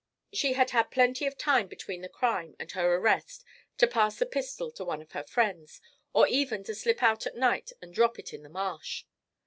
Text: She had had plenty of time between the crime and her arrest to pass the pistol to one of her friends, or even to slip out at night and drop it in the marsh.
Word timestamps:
She 0.33 0.53
had 0.53 0.71
had 0.71 0.89
plenty 0.89 1.27
of 1.27 1.37
time 1.37 1.67
between 1.67 2.01
the 2.01 2.09
crime 2.09 2.55
and 2.57 2.71
her 2.71 2.95
arrest 2.95 3.45
to 3.77 3.85
pass 3.85 4.17
the 4.17 4.25
pistol 4.25 4.71
to 4.71 4.83
one 4.83 4.99
of 4.99 5.11
her 5.11 5.21
friends, 5.23 5.79
or 6.11 6.25
even 6.27 6.63
to 6.63 6.73
slip 6.73 7.03
out 7.03 7.27
at 7.27 7.35
night 7.35 7.71
and 7.83 7.93
drop 7.93 8.17
it 8.17 8.33
in 8.33 8.41
the 8.41 8.49
marsh. 8.49 9.05